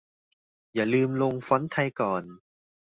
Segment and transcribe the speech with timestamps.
[0.73, 2.23] อย่าลืมลงฟอนต์ไทยก่อน